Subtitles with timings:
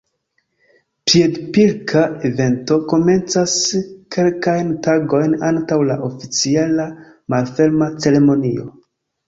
[1.11, 3.53] Piedpilka evento komencas
[4.17, 6.91] kelkajn tagojn antaŭ la oficiala
[7.37, 8.71] malferma ceremonio.